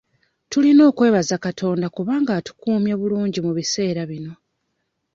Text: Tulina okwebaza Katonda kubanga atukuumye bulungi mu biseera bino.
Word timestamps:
Tulina 0.51 0.81
okwebaza 0.89 1.35
Katonda 1.45 1.85
kubanga 1.95 2.31
atukuumye 2.39 2.93
bulungi 3.01 3.39
mu 3.45 3.51
biseera 3.57 4.01
bino. 4.09 4.33